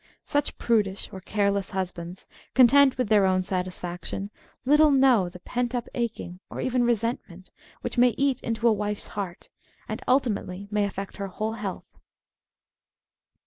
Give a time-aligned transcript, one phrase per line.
[0.23, 4.31] Such prudish or careless husbands, content with their own satisfaction,
[4.65, 9.05] little know the pent up aching, or even rescntpent, which may eat into a wife's
[9.13, 9.49] heart,
[9.87, 11.99] and ultimately may affect her whole health.